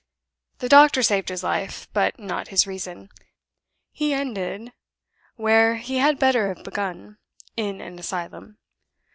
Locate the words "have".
6.51-6.63